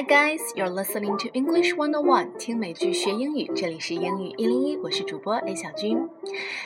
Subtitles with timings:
[0.00, 6.08] Hi guys, you're listening to English One on One，听美剧学英语，这里是英语一零一，我是主播 A 小军。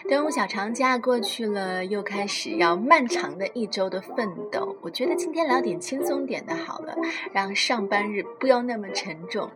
[0.09, 4.77] 端午小长假过去了，又开始要漫长的一周的奋斗。
[4.83, 6.95] 我觉得今天聊点轻松点的好了，
[7.33, 9.51] 让上班日不要那么沉重。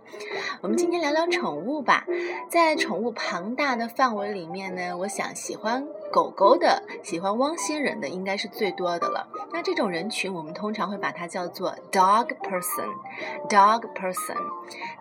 [0.61, 2.05] 我们今天聊聊宠物吧，
[2.49, 5.87] 在宠物庞大的范围里面呢，我想喜欢。
[6.11, 9.29] 狗狗的喜欢汪星人的应该是最多的了。
[9.53, 14.37] 那这种人群，我们通常会把它叫做 dog person，dog person。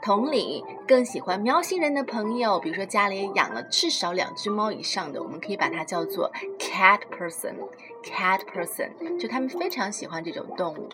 [0.02, 8.90] 同理，更喜欢喵星人的朋友，比如说家里养了至少两只猫以上的，我们可以把它叫做 cat person，cat person。
[9.18, 10.90] 就他们非常喜欢这种动物。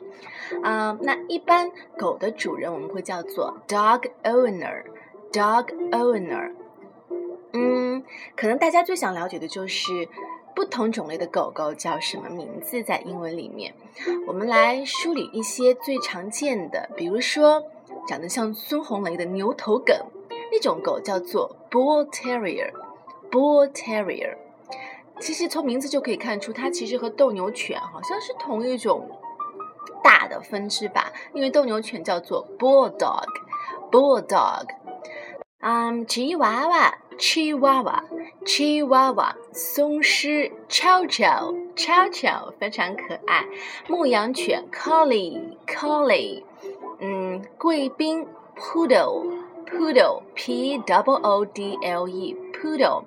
[0.64, 6.52] 啊，那一般狗的主人我们会叫做 dog owner，dog owner。
[7.55, 7.83] 嗯，
[8.35, 10.07] 可能大家最想了解的就是
[10.55, 13.73] 不同种类的狗狗叫什么名字，在英文里面，
[14.28, 17.63] 我们来梳理一些最常见的，比如说
[18.08, 19.95] 长得像孙红雷的牛头梗
[20.52, 24.38] 那种狗叫做 Bull Terrier，Bull Terrier。
[25.19, 29.09] 其实从名字就可以看出，它其实和斗牛犬好像是同一种
[30.03, 34.67] 大的分支吧，因为斗牛犬叫做 Bulldog，Bulldog。
[35.61, 36.97] 嗯，吉娃娃。
[37.17, 43.45] Chihuahua，Chihuahua，松狮，Chow-Chow，Chow-Chow，非常可爱。
[43.88, 46.44] 牧羊犬，Collie，Collie，
[47.00, 49.23] 嗯，贵宾 poodle
[49.66, 50.94] poodle poodle
[52.53, 53.03] poodle。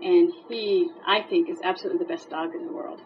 [0.02, 3.02] And he, I think, is absolutely the best dog in the world.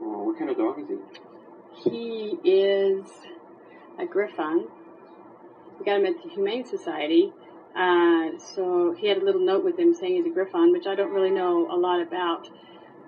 [0.00, 1.90] Oh, what kind of dog is he?
[1.90, 3.06] He is
[3.98, 4.68] a Griffon.
[5.78, 7.32] We got him at the Humane Society.
[7.76, 10.94] Uh, so he had a little note with him saying he's a Griffon, which I
[10.94, 12.48] don't really know a lot about.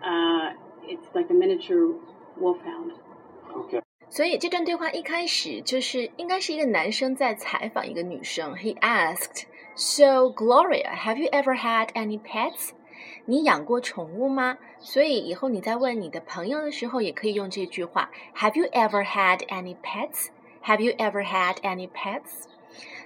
[0.04, 0.52] Uh,
[0.84, 1.94] it's like a miniature
[2.36, 2.92] wolfhound.
[3.56, 3.80] Okay.
[4.09, 8.53] 所以这段对话一开始就是应该是一个男生在采访一个女生。
[8.56, 12.69] He asked, "So Gloria, have you ever had any pets?"
[13.25, 14.57] 你养过宠物吗？
[14.79, 20.27] 所以以后你在问你的朋友的时候，也可以用这句话：Have you ever had any pets?
[20.63, 22.44] Have you ever had any pets?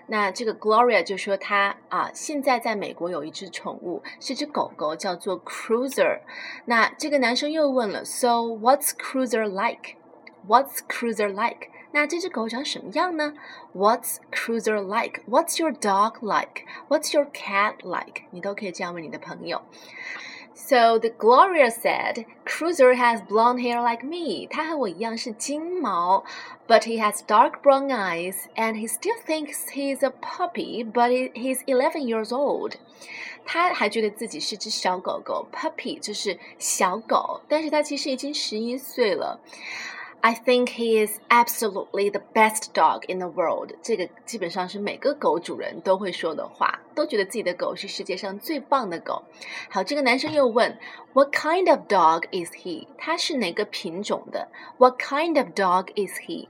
[0.08, 6.20] 那这个 Gloria 就说她啊，现在在美国有一只宠物，是只狗狗，叫做 Cruiser。
[6.66, 9.96] 那这个男生又问了：So what's Cruiser like?
[10.48, 11.70] What's Cruiser like？
[11.92, 13.34] 那这只狗长什么样呢？
[13.74, 18.24] What's Cruiser like？What's your dog like？What's your cat like？
[18.32, 19.62] 你都可以这样问你的朋友。
[20.54, 24.48] So the Gloria said, Cruiser has blonde hair like me.
[24.50, 26.24] 他和我一样是金毛，
[26.68, 32.02] but he has dark brown eyes, and he still thinks he's a puppy, but he's 11
[32.08, 32.74] years old.
[33.46, 39.40] 他还觉得自己是只小狗狗，puppy 就是小狗，但是他其实已经十一岁了。
[40.23, 43.75] I think he is absolutely the best dog in the world。
[43.83, 46.79] 这个基本上是每个狗主人都会说的话。
[46.95, 49.25] 都觉得自己的狗是世界上最棒的狗。
[49.71, 50.79] 好，这个男生又问
[51.13, 52.87] ，What kind of dog is he？
[52.97, 54.49] 他是哪个品种的
[54.79, 56.49] ？What kind of dog is he？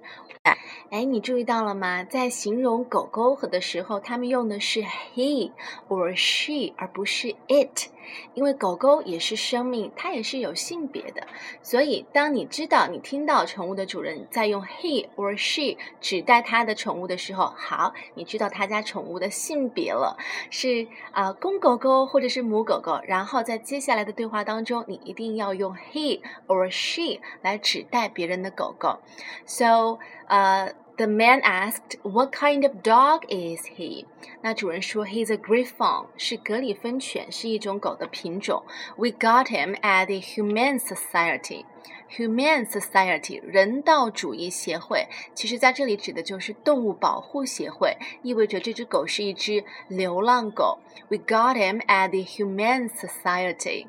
[0.90, 2.02] 哎，你注意到了吗？
[2.04, 5.52] 在形容狗狗的时候，他们用的是 he
[5.88, 7.88] or she，而不是 it，
[8.34, 11.28] 因为狗狗也是生命，它也是有性别的。
[11.62, 20.18] 所以，当你知道、你听到宠物的主人在用 he or she 指代他的宠物的时候，好，你知道他家宠物的性别了，
[20.50, 23.00] 是啊、公狗狗或者是母狗狗。
[23.06, 28.99] 然后在接下来的对话当中，你一定要用 he or she 来指代别人的狗狗。
[29.45, 34.05] So，呃、The man asked, "What kind of dog is he?"
[34.41, 38.63] 那主人说，He's a Griffon，是格里芬犬，是一种狗的品种。
[38.95, 41.65] We got him at the Humane Society.
[42.09, 50.79] Humane Society 人道主义协会，其实在这里指的就是动物保护协会，意味着这只狗是一只流浪狗。
[51.09, 53.85] We got him at the Humane Society.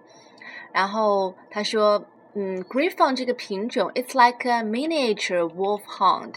[0.73, 2.07] 然后他说。
[2.35, 6.35] 嗯，Griffon 这个品种，it's like a miniature wolfhound.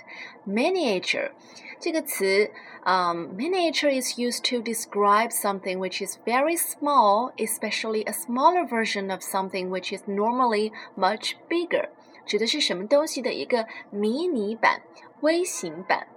[0.47, 1.31] Miniature
[1.79, 2.49] 这个词，
[2.85, 9.69] 嗯、um,，miniature is used to describe something which is very small, especially a smaller version of something
[9.69, 11.89] which is normally much bigger.
[12.25, 14.81] 指的是什么东西的一个迷你版、
[15.19, 16.07] 微型版。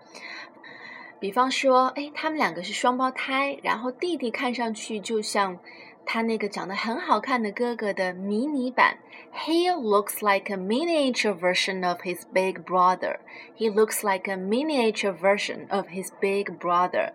[1.21, 5.59] 比方说，哎，他们两个是双胞胎，然后弟弟看上去就像
[6.07, 8.99] 他那个长得很好看的哥哥的迷你版。
[9.33, 13.19] He looks like a miniature version of his big brother.
[13.57, 17.13] He looks like a miniature version of his big brother.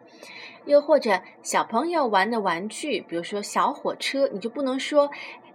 [0.66, 5.10] 又或者小朋友玩的玩具，比如说小火车，你就不能说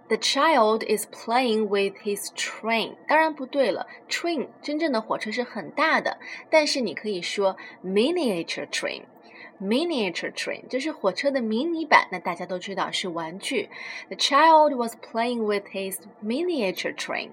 [0.07, 2.95] The child is playing with his train。
[3.07, 6.17] 当然不对了，train 真正的火车是很大的，
[6.49, 9.03] 但是你可以说 miniature train。
[9.61, 13.69] Miniature train 就是火车的迷你版，那大家都知道是玩具。
[14.09, 17.29] The child was playing with his miniature train。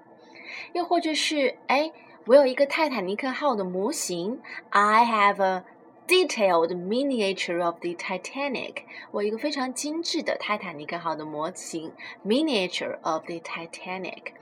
[0.72, 1.92] 又或者是，哎，
[2.26, 4.40] 我有一个泰坦尼克号的模型。
[4.70, 5.64] I have a
[6.06, 8.82] detailed miniature of the Titanic。
[9.12, 11.92] 我一个非常精致的泰坦尼克号的模型，
[12.24, 14.32] miniature of the Titanic。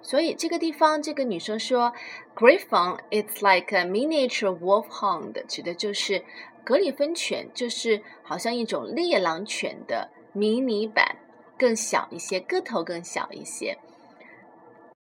[0.00, 1.92] 所以这个地方，这个女生说，
[2.34, 6.24] Griffon it's like a miniature wolfhound，指的就是
[6.63, 11.17] 格里芬犬，就是好像一种猎狼犬的迷你版，
[11.57, 13.77] 更小一些，个头更小一些。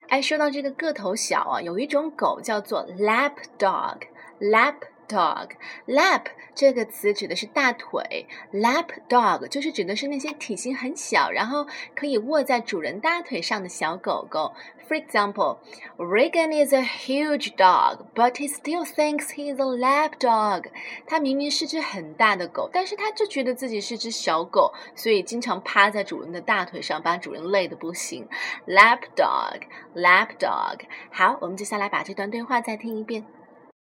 [0.08, 4.74] 哎，说到这个个头小啊，有一种狗叫做 lap dog，lap
[5.08, 6.24] dog，lap
[6.54, 14.52] 这个词指的是大腿，lap dog 就是指的是那些体型很小，然后可以卧在主人大腿上的小狗狗。
[14.87, 15.59] For example,
[15.97, 20.65] Reagan is a huge dog, but he still thinks he's a lap dog.
[21.05, 28.27] 他明明是只很大的狗，但是他就觉得自己是只小狗，所以经常趴在主人的大腿上，把主人累得不行。
[28.65, 29.61] Lap dog,
[29.95, 30.79] lap dog。
[31.11, 33.25] 好，我们接下来把这段对话再听一遍。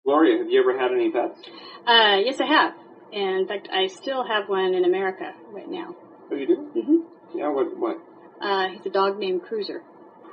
[0.05, 1.39] Gloria, have you ever had any pets?
[1.87, 2.75] Uh, yes, I have.
[3.11, 5.95] And in fact, I still have one in America right now.
[6.31, 6.57] Oh, you do?
[6.75, 7.05] hmm
[7.35, 7.51] Yeah.
[7.51, 7.77] What?
[7.79, 7.97] What?
[8.41, 9.83] Uh, he's a dog named Cruiser.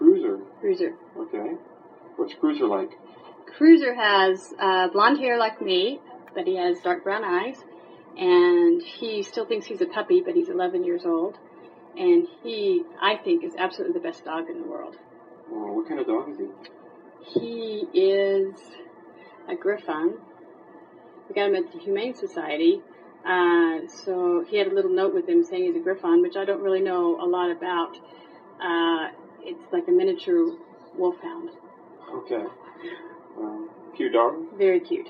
[0.01, 0.39] Cruiser.
[0.61, 0.95] Cruiser.
[1.15, 1.53] Okay.
[2.17, 2.91] What's Cruiser like?
[3.55, 6.01] Cruiser has uh, blonde hair like me,
[6.35, 7.59] but he has dark brown eyes.
[8.17, 11.39] And he still thinks he's a puppy, but he's 11 years old.
[11.99, 14.97] And he, I think, is absolutely the best dog in the world.
[15.53, 17.39] Oh, what kind of dog is he?
[17.39, 18.55] He is
[19.51, 20.15] a Griffon.
[21.29, 22.81] We got him at the Humane Society.
[23.27, 26.47] Uh, so he had a little note with him saying he's a Griffon, which I
[26.47, 27.99] don't really know a lot about.
[28.63, 29.09] Uh,
[29.45, 30.57] it's like a miniature
[30.97, 31.51] wolfhound.
[32.13, 32.45] Okay.
[33.39, 34.35] Um, cute dog.
[34.59, 35.07] Very cute.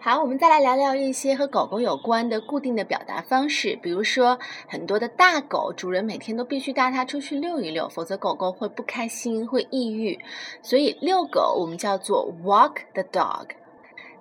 [0.00, 4.38] 好，我们再来聊聊一些和狗狗有关的固定的表达方式，比如说
[4.68, 10.16] 很多的大狗，主人每天都必须带它出去遛一遛，否则狗狗会不开心，会抑郁。
[10.62, 13.48] 所以遛狗我们叫做 walk the dog。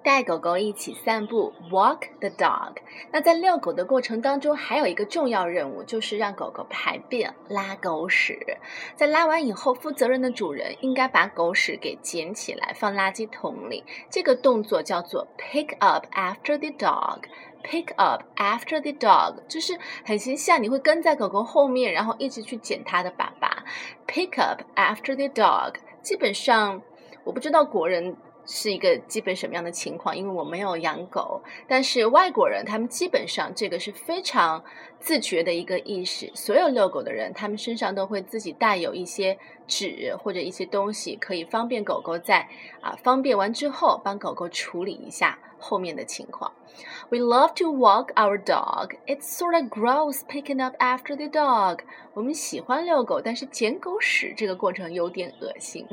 [0.08, 2.78] 带狗狗一起散步，walk the dog。
[3.12, 8.40] 那在遛狗的过程当中，还有一个重要任务，就是让狗狗排便、拉狗屎。
[8.96, 13.84] 在拉完以后，负责任的主人应该把狗屎给捡起来，放垃圾桶里。
[14.10, 17.24] 这个动作叫做 pick up after the dog。
[17.62, 23.50] pick up after the dog，就是很形象，你会跟在狗狗后面，然后一直去捡它的粑粑。
[24.08, 26.82] pick up after the dog，基本上
[27.26, 28.16] 我不知道国人。
[28.48, 30.18] 是一个基本什么样的情况？
[30.18, 34.64] 因为我没有养狗，但是外国人他们基本上这个是非常
[35.00, 36.32] 自觉的一个意识。
[36.34, 39.38] 所有遛狗的人，他们身上都会自己带有一些
[39.68, 42.48] 纸或者一些东西，可以方便狗狗在
[42.82, 46.52] 啊方便完之后帮狗狗处理一下后面的情况。
[47.10, 48.96] We love to walk our dog.
[49.08, 51.80] It's sort of gross picking up after the dog.
[52.14, 55.88] 我们喜欢遛狗，但是捡狗屎这个过程有点恶心。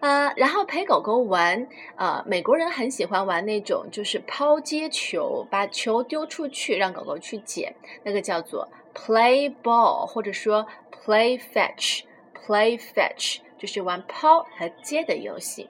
[0.00, 10.66] 呃，然后陪狗狗玩，呃，美国人很喜欢玩那种就是抛接球，把球丢出去让狗狗去捡，那个叫做 play ball，或者说
[11.04, 12.02] play fetch。
[12.46, 15.68] play fetch 就是玩抛和接的游戏。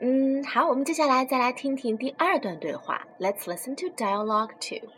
[0.00, 3.06] 嗯，好，我们接下来再来听听第二段对话。
[3.20, 4.88] Let's listen to dialogue two.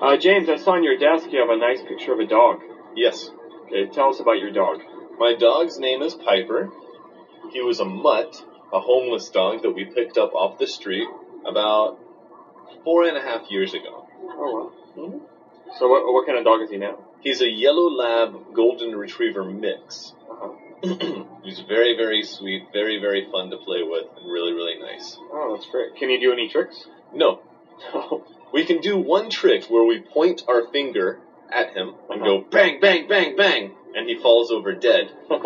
[0.00, 2.60] Uh, James, I saw on your desk you have a nice picture of a dog.
[2.94, 3.30] Yes.
[3.66, 4.80] Okay, tell us about your dog.
[5.18, 6.70] My dog's name is Piper.
[7.52, 11.08] He was a mutt, a homeless dog that we picked up off the street
[11.44, 11.98] about
[12.84, 14.06] four and a half years ago.
[14.38, 15.20] Oh, well.
[15.78, 16.98] So, what, what kind of dog is he now?
[17.20, 20.12] He's a yellow lab golden retriever mix.
[20.41, 21.23] Uh-huh.
[21.43, 25.17] He's very, very sweet, very, very fun to play with, and really, really nice.
[25.31, 25.95] Oh, that's great.
[25.95, 26.87] Can you do any tricks?
[27.13, 27.39] No,
[27.93, 28.21] Oh,
[28.53, 31.17] we can do one trick where we point our finger
[31.51, 32.37] at him and Uh-huh.
[32.39, 35.11] go bang, bang, bang, bang, and he falls over dead.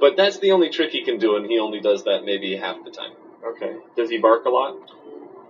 [0.00, 2.76] But that's the only trick he can do, and he only does that maybe half
[2.84, 3.10] the time.
[3.44, 3.74] okay.
[3.96, 4.74] Does he bark a lot?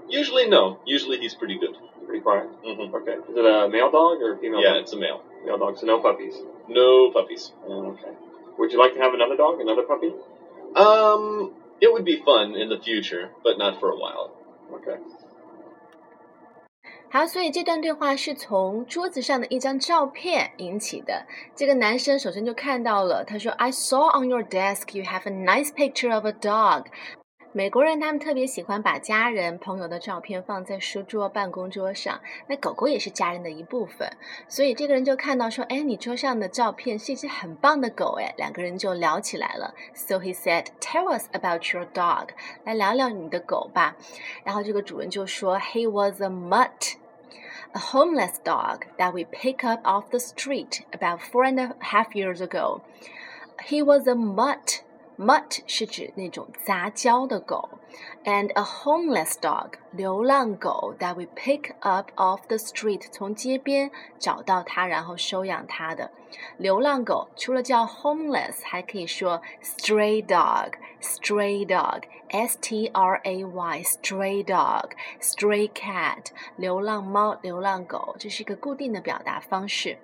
[0.09, 0.79] Usually, no.
[0.87, 1.77] Usually, he's pretty good.
[2.07, 2.47] Pretty quiet.
[2.65, 3.13] hmm Okay.
[3.29, 4.83] Is it a male dog or a female Yeah, dog?
[4.83, 5.21] it's a male.
[5.45, 6.33] Male dog, so no puppies.
[6.67, 7.53] No puppies.
[7.67, 8.09] Oh, okay.
[8.58, 10.14] Would you like to have another dog, another puppy?
[10.76, 14.32] Um, it would be fun in the future, but not for a while.
[14.72, 14.98] Okay.
[17.12, 21.28] 好，所以这段对话是从桌子上的一张照片引起的。
[21.56, 26.86] 这个男生首先就看到了，他说：“I saw on your desk you have a nice picture of a dog。”
[27.53, 32.21] 美国人他们特别喜欢把家人、朋友的照片放在书桌、办公桌上。
[32.47, 34.11] 那狗狗也是家人的一部分，
[34.49, 39.75] 所以这个人就看到说：“哎，你桌上的照片是一只很棒的狗。”哎，两个人就聊起来了。
[39.95, 42.29] So he said, "Tell us about your dog."
[42.65, 43.97] 来聊聊你的狗吧。
[44.45, 46.97] 然后这个主人就说：“He was a mutt."
[47.75, 52.15] a homeless dog that we pick up off the street about four and a half
[52.15, 52.83] years ago.
[53.65, 54.83] He was a mutt.
[55.19, 57.69] Mutt 是指那种杂交的狗
[58.25, 66.13] ，and a homeless dog 流浪狗 that we pick up off the street 从街边找到它，然后收养它的
[66.57, 79.99] 流浪狗，除了叫 homeless，还可以说 stray dog，stray dog，s t r a y，stray dog，stray cat，流浪猫、流浪狗，这是一个固定的表达方式。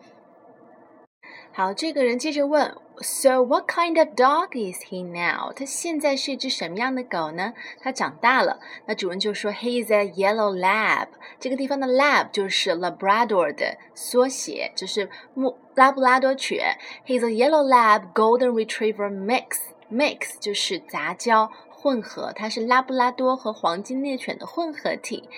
[1.53, 5.54] 好，这个人接着问 ，So what kind of dog is he now？
[5.54, 7.54] 他现在是一只什么样的狗呢？
[7.82, 8.60] 他长大了。
[8.86, 11.08] 那主人就说，He is a yellow lab。
[11.40, 16.78] 这个地方的 lab 就是 Labrador 的缩写，就是穆拉布拉多犬。
[17.06, 21.52] He's a yellow lab golden retriever mix。mix 就是杂交。
[21.82, 25.30] 混合，它是拉布拉多和黄金猎犬的混合体。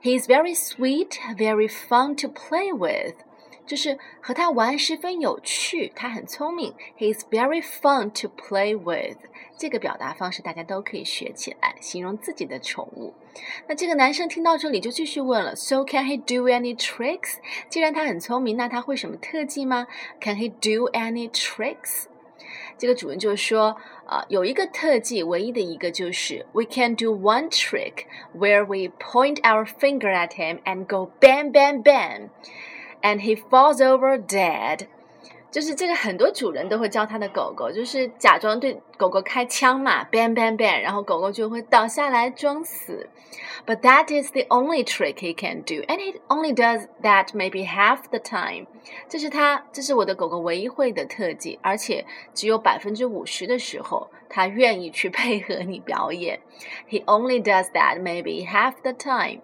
[0.00, 3.16] He's very sweet, very fun to play with.
[3.65, 6.73] 就是和他玩十分有趣，他很聪明。
[6.97, 9.17] He is very fun to play with。
[9.57, 13.13] 这个表达方式大家都可以学起来，形容自己的宠物。
[13.67, 17.35] 那这个男生听到这里就继续问了：So can he do any tricks？
[17.69, 19.87] 既然他很聪明，那他会什么特技吗
[20.19, 22.05] ？Can he do any tricks？
[22.77, 23.77] 这个主人就说：
[24.07, 28.05] 呃，有一个特技，唯一的一个就是 We can do one trick
[28.35, 32.29] where we point our finger at him and go bang bang bang。
[33.03, 34.87] And he falls over dead。
[35.51, 43.07] 就是这个很多主人都会教他的狗狗，就是假装对狗狗开枪嘛，bang bang bang，然后狗狗就会倒下来装死。
[43.67, 47.99] But that is the only trick he can do, and he only does that maybe half
[48.09, 48.65] the time。
[49.07, 56.39] 这是他，这是我的狗狗唯一会的特技，而且只有百分之五十的时候，他愿意去配合你表演。
[56.89, 59.41] He only does that maybe half the time。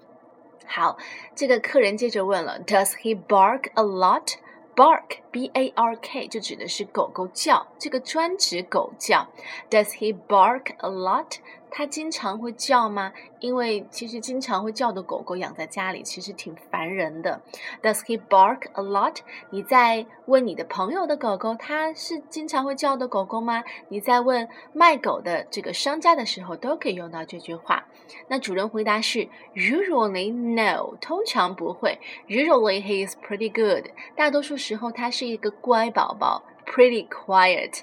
[0.72, 1.00] 好，
[1.34, 4.36] 这个客人接着问了：Does he bark a lot?
[4.76, 9.28] Bark, B-A-R-K，就指的是狗狗叫，这个专指狗叫。
[9.72, 11.40] Does he bark a lot?
[11.72, 13.14] 他经常会叫吗？
[13.40, 17.42] 因为其实经常会叫的狗狗养在家里，其实挺烦人的。
[17.82, 19.18] Does he bark a lot？
[19.52, 23.64] 你在问你的朋友的狗狗，它是经常会叫的狗狗吗？
[23.90, 27.86] 你在问卖狗的这个商家的时候，都可以用到这句话。
[28.28, 32.00] 那主人回答是：Usually no，通常不会。
[32.28, 37.82] Usually he is pretty good，大多数时候他是一个乖宝宝，pretty quiet。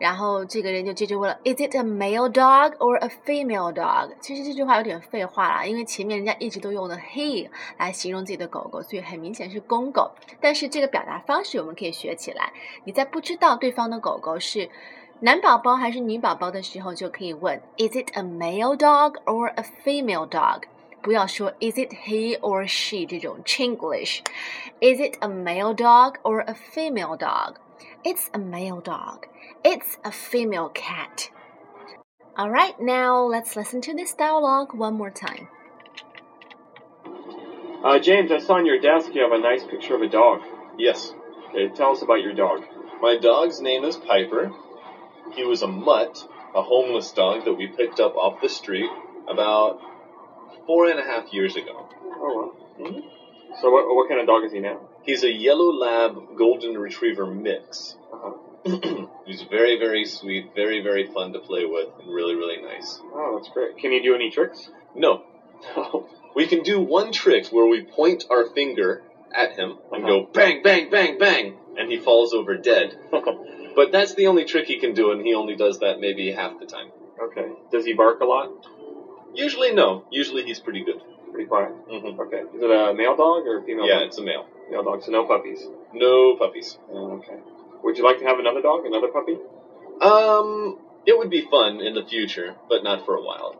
[0.00, 4.12] 然后这个人就接着问了：Is it a male dog or a female dog？
[4.18, 10.10] 其实这句话有点废话啦，因为前面人家一直都用的 he 来形容自己的狗狗，所以很明显是公狗。
[10.40, 12.50] 但是这个表达方式我们可以学起来。
[12.84, 14.70] 你在不知道对方的狗狗是
[15.20, 20.62] 男宝宝还是女宝宝的时候，就可以问 Is it a male dog or a female dog？
[21.02, 24.20] 不要说 Is it he or she 这种 Chinglish。
[24.80, 27.56] Is it a male dog or a female dog?
[28.02, 29.26] It's a male dog.
[29.62, 31.30] It's a female cat.
[32.38, 35.48] Alright, now let's listen to this dialogue one more time.
[37.84, 40.40] Uh, James, I saw on your desk you have a nice picture of a dog.
[40.78, 41.12] Yes.
[41.50, 42.64] Okay, tell us about your dog.
[43.02, 44.50] My dog's name is Piper.
[45.34, 48.90] He was a mutt, a homeless dog that we picked up off the street
[49.28, 49.78] about
[50.66, 51.86] four and a half years ago.
[52.02, 53.02] Oh, well.
[53.60, 54.80] So, what, what kind of dog is he now?
[55.02, 57.96] He's a yellow lab golden retriever mix.
[58.12, 59.06] Uh-huh.
[59.26, 62.98] He's very, very sweet, very, very fun to play with, and really, really nice.
[63.12, 63.76] Oh, that's great.
[63.78, 64.68] Can he do any tricks?
[64.94, 65.22] No,
[65.76, 69.02] Oh, we can do one trick where we point our finger
[69.34, 70.20] at him and Uh-huh.
[70.20, 72.94] go bang, bang, bang, bang, and he falls over dead.
[73.76, 76.58] But that's the only trick he can do, and he only does that maybe half
[76.58, 76.90] the time.
[77.22, 77.46] okay.
[77.70, 78.48] Does he bark a lot?
[79.32, 80.02] Usually, no.
[80.10, 81.00] Usually, he's pretty good.
[81.32, 81.72] Pretty quiet.
[81.88, 82.42] hmm Okay.
[82.54, 84.06] Is it a male dog or a female Yeah, dog?
[84.08, 84.46] it's a male.
[84.70, 85.66] Male dog, so no puppies.
[85.92, 86.78] No puppies.
[86.90, 87.38] Oh, okay.
[87.82, 89.36] Would you like to have another dog, another puppy?
[90.00, 93.54] Um, it would be fun in the future, but not for a while.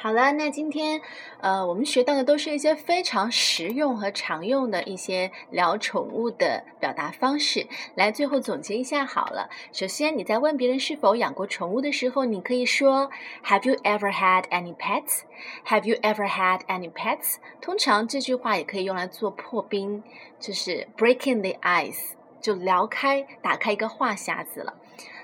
[0.00, 1.00] 好了，那今天
[1.40, 7.66] 呃，我们学到的都是一些非常实用和常用的一些聊宠物的表达方式。
[7.96, 9.50] 来，最后总结一下好了。
[9.72, 13.10] 首先，你在问别人是否养过宠物的时候，你可以说
[13.44, 15.22] Have you ever had any pets?
[15.66, 17.38] Have you ever had any pets?
[17.60, 20.04] 通常这句话也可以用来做破冰，
[20.38, 24.74] 就是 breaking the ice，就聊开，打开一个话匣子了。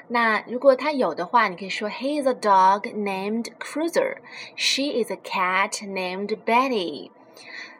[0.07, 4.17] 那如果他有的话，你可以说 He is a dog named Cruiser.
[4.55, 7.11] She is a cat named Betty.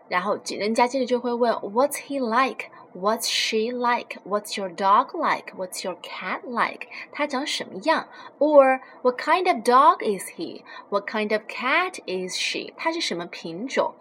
[0.08, 2.66] 然后人家接着就会问 What's he like?
[2.94, 4.18] What's she like?
[4.26, 5.54] What's your dog like?
[5.56, 6.88] What's your cat like?
[7.12, 8.08] 他长什么样？
[8.40, 10.64] Or What kind of dog is he?
[10.90, 12.74] What kind of cat is she?
[12.76, 13.94] 它是什么品种？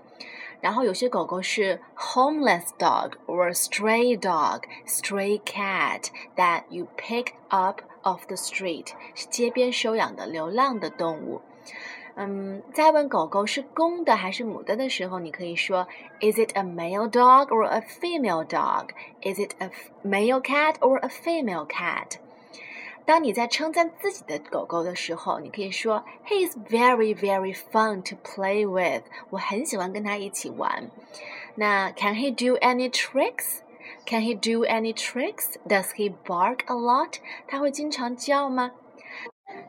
[0.60, 11.40] 然后有些狗狗是 homeless dog or stray dog, stray cat that you pick up off the street，是街边收养的流浪的动物。
[12.20, 15.86] 嗯，在问狗狗是公的还是母的的时候，你可以说
[16.20, 18.88] Is it a male dog or a female dog?
[19.22, 19.70] Is it a
[20.02, 22.16] male cat or a female cat?
[23.04, 29.04] 当你在称赞自己的狗狗的时候，你可以说 He is very very fun to play with。
[29.30, 30.90] 我很喜欢跟他一起玩。
[31.54, 33.60] 那 Can he do any tricks?
[34.04, 35.58] Can he do any tricks?
[35.66, 37.20] Does he bark a lot?
[37.46, 38.72] 他会经常叫吗？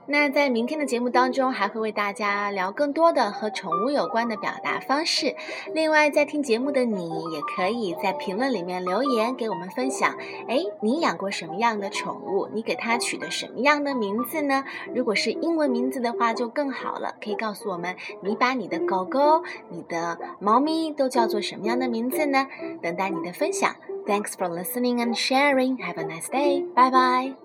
[0.07, 5.35] 那在明天的节目当中，还会为大家聊更多的和宠物有关的表达方式。
[5.73, 10.15] 另外，在听节目的你，也可以在评论里面留言给我们分享。
[10.47, 12.49] 哎，你养过什么样的宠物？
[12.53, 14.65] 你给它取的什么样的名字呢？
[14.95, 17.15] 如果是英文名字的话，就更好了。
[17.23, 22.47] 可以告诉我们，你把你的狗狗、你的猫咪都叫做什么样的名字呢？
[22.83, 23.75] 等待你的分享。
[24.07, 25.79] Thanks for listening and sharing.
[25.79, 26.63] Have a nice day.
[26.75, 27.44] Bye bye.